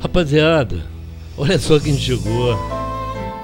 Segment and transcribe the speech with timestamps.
[0.00, 0.82] Rapaziada,
[1.36, 2.56] olha só quem chegou.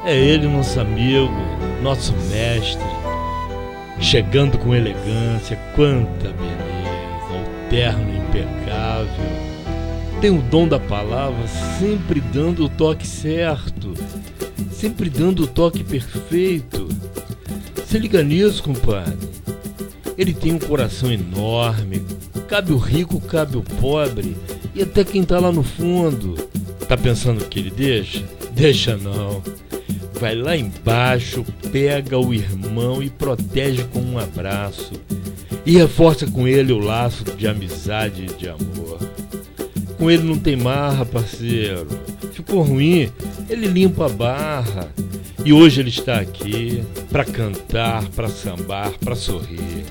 [0.07, 1.35] É ele, nosso amigo,
[1.83, 2.87] nosso mestre.
[4.01, 9.47] Chegando com elegância, quanta beleza, o terno impecável.
[10.21, 11.47] Tem o dom da palavra,
[11.79, 13.93] sempre dando o toque certo,
[14.71, 16.89] sempre dando o toque perfeito.
[17.85, 19.29] Se liga nisso, compadre.
[20.17, 22.03] Ele tem um coração enorme,
[22.47, 24.37] cabe o rico, cabe o pobre
[24.75, 26.35] e até quem tá lá no fundo.
[26.89, 28.25] Tá pensando que ele deixa?
[28.53, 29.43] Deixa não.
[30.21, 34.93] Vai lá embaixo, pega o irmão e protege com um abraço.
[35.65, 38.99] E reforça com ele o laço de amizade e de amor.
[39.99, 41.89] Com ele não tem marra, parceiro.
[42.33, 43.11] Ficou ruim,
[43.49, 44.89] ele limpa a barra.
[45.45, 49.85] E hoje ele está aqui para cantar, para sambar, para sorrir.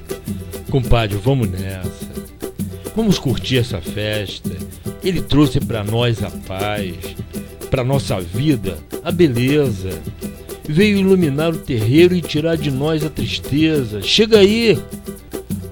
[0.70, 2.16] Compadre, vamos nessa.
[2.95, 4.52] Vamos curtir essa festa.
[5.03, 6.95] Ele trouxe para nós a paz,
[7.70, 9.89] para nossa vida a beleza.
[10.67, 14.02] Veio iluminar o terreiro e tirar de nós a tristeza.
[14.02, 14.80] Chega aí,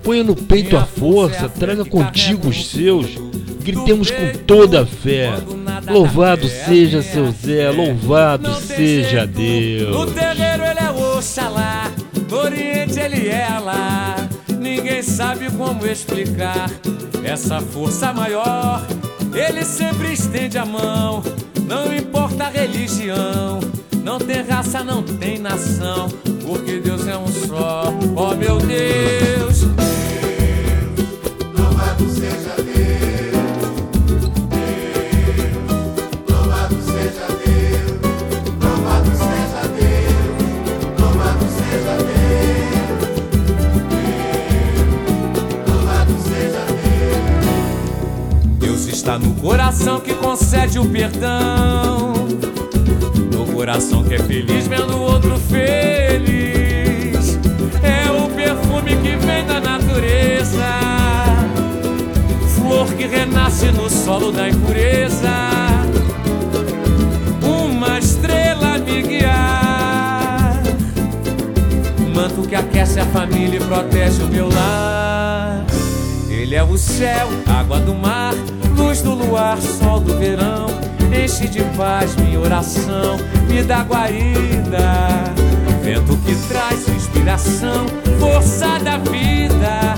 [0.04, 3.08] ponha no peito a força, traga contigo os seus.
[3.64, 5.32] Gritemos com toda a fé.
[5.90, 9.96] Louvado seja seu Zé, louvado seja Deus.
[9.96, 11.92] No terreiro ele é Oxalá,
[12.30, 14.03] no Oriente ele é Alá.
[15.16, 16.72] Sabe como explicar
[17.24, 18.84] essa força maior.
[19.32, 21.22] Ele sempre estende a mão,
[21.68, 23.60] não importa a religião.
[24.04, 26.08] Não tem raça, não tem nação,
[49.04, 52.14] está no coração que concede o perdão.
[53.34, 57.38] No coração que é feliz vendo o outro feliz.
[57.84, 60.66] É o perfume que vem da natureza.
[62.56, 65.30] Flor que renasce no solo da impureza.
[67.42, 70.64] Uma estrela me guiar.
[72.16, 75.66] Manto que aquece a família e protege o meu lar.
[76.30, 78.34] Ele é o céu, água do mar,
[78.94, 80.68] luz do luar, sol do verão.
[81.12, 83.18] Enche de paz minha oração,
[83.50, 85.34] me dá guarida.
[85.82, 87.88] Vento que traz inspiração,
[88.20, 89.96] força da vida.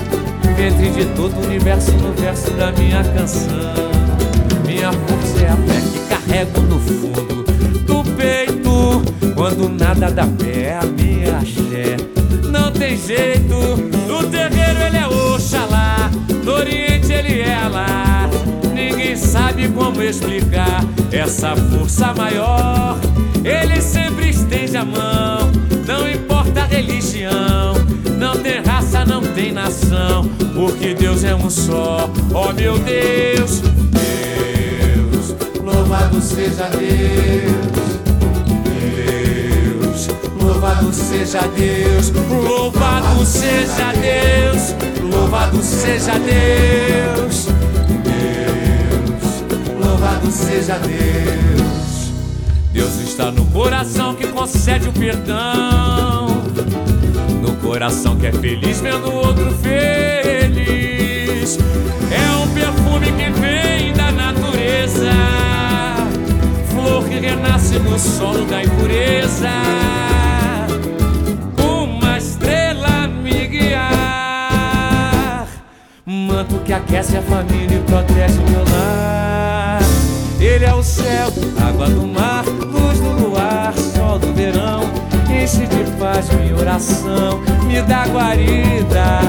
[0.56, 3.50] Ventre de todo o universo no verso da minha canção.
[4.64, 7.44] Minha força é a fé que carrego no fundo
[7.82, 9.02] do peito.
[9.34, 11.96] Quando nada dá pé, a minha axé.
[12.50, 13.54] Não tem jeito,
[14.08, 16.10] no terreiro ele é Oxalá,
[16.42, 18.05] no Oriente ele é Alá.
[19.06, 22.98] Ninguém sabe como explicar essa força maior.
[23.44, 25.52] Ele sempre estende a mão,
[25.86, 27.74] não importa a religião.
[28.18, 32.10] Não tem raça, não tem nação, porque Deus é um só.
[32.34, 33.60] Oh meu Deus,
[33.92, 38.00] Deus, Louvado seja Deus,
[38.74, 40.08] Deus,
[40.42, 46.96] louvado seja Deus, louvado seja Deus, louvado seja Deus,
[47.26, 47.55] Deus,
[50.06, 52.12] louvado seja Deus.
[52.72, 56.28] Deus está no coração que concede o perdão,
[57.42, 61.58] no coração que é feliz vendo o outro feliz.
[62.10, 65.10] É um perfume que vem da natureza,
[66.70, 69.48] flor que renasce no solo da impureza.
[71.58, 73.88] Uma estrela me guiar,
[76.04, 79.25] manto que aquece a família e protege o meu lar.
[80.56, 81.28] Ele é o céu,
[81.68, 84.90] água do mar, luz do luar, sol do verão.
[85.30, 89.20] Enche de paz minha oração, me dá guarida.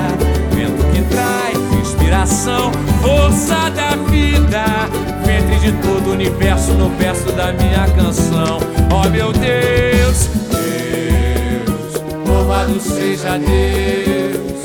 [0.51, 2.71] Vento que traz inspiração,
[3.01, 4.87] força da vida.
[5.25, 8.59] Ventre de todo o universo no verso da minha canção.
[8.89, 14.63] Oh meu Deus, Deus, Louvado seja Deus,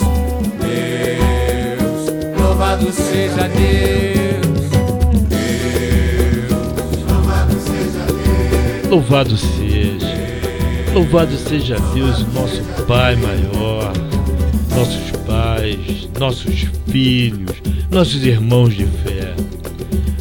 [0.61, 4.13] Deus, louvado seja Deus.
[4.13, 4.22] Deus,
[8.93, 10.15] Louvado seja,
[10.93, 13.91] louvado seja Deus, nosso Pai maior,
[14.69, 17.57] nossos pais, nossos filhos,
[17.91, 19.35] nossos irmãos de fé.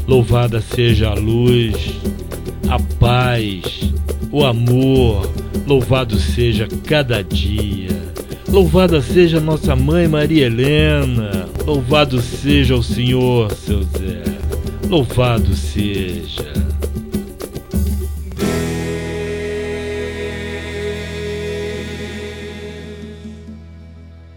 [0.07, 1.99] Louvada seja a luz,
[2.69, 3.91] a paz,
[4.31, 5.29] o amor,
[5.67, 7.89] louvado seja cada dia.
[8.47, 14.23] Louvada seja nossa mãe Maria Helena, Louvado seja o Senhor, seu Zé.
[14.89, 16.70] Louvado seja.